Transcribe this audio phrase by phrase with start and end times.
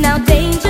[0.00, 0.67] now danger.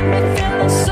[0.00, 0.87] I feel so